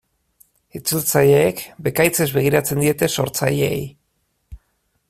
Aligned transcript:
Itzultzaileek 0.79 1.61
bekaitzez 1.89 2.27
begiratzen 2.39 2.83
diete 2.87 3.13
sortzaileei. 3.19 3.79